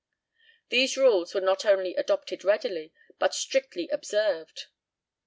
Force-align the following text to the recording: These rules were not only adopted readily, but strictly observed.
These 0.69 0.97
rules 0.97 1.35
were 1.35 1.41
not 1.41 1.63
only 1.63 1.93
adopted 1.95 2.43
readily, 2.43 2.91
but 3.19 3.35
strictly 3.35 3.87
observed. 3.89 4.65